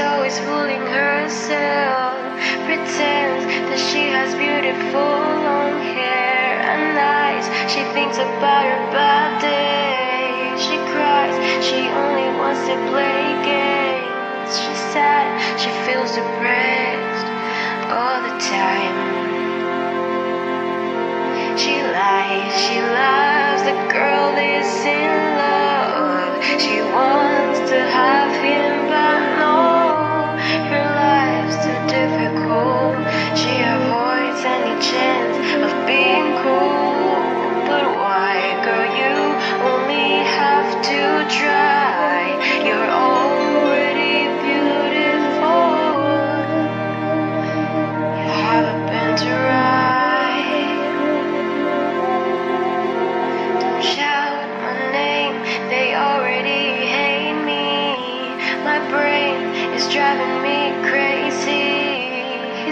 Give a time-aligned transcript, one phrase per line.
[0.00, 2.16] always fooling herself.
[2.64, 5.12] Pretends that she has beautiful
[5.46, 7.46] long hair and eyes.
[7.70, 10.56] She thinks about her bad day.
[10.56, 14.50] She cries, she only wants to play games.
[14.56, 15.28] She's sad,
[15.60, 16.69] she feels depressed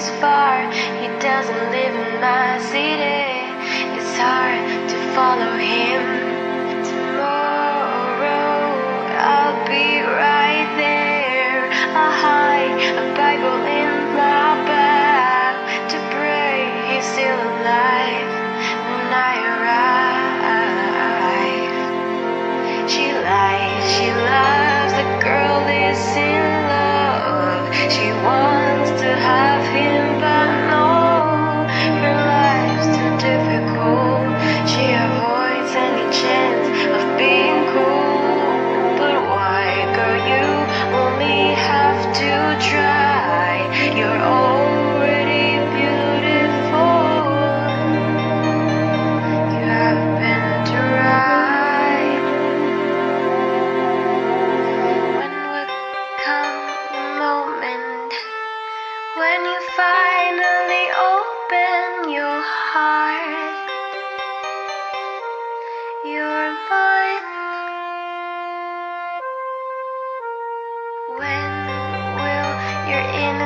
[0.09, 3.45] He doesn't live in my city.
[3.99, 6.28] It's hard to follow him.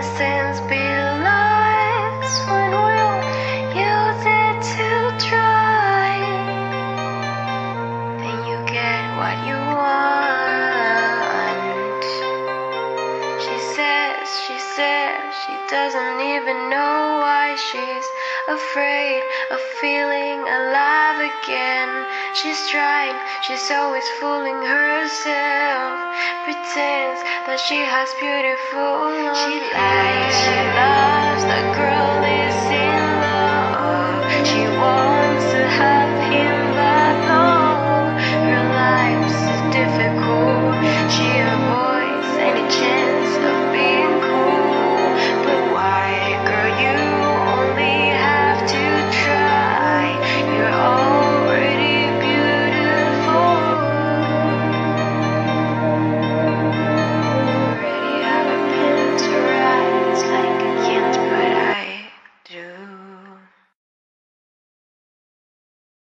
[0.02, 0.82] Innocence be?
[2.48, 3.22] When will
[4.60, 6.18] to try?
[8.18, 10.11] Then you get what you want.
[15.72, 18.06] Doesn't even know why she's
[18.46, 21.88] afraid of feeling alive again.
[22.34, 25.96] She's trying, she's always fooling herself.
[26.44, 29.32] Pretends that she has beautiful.
[29.32, 31.01] She lies, she girl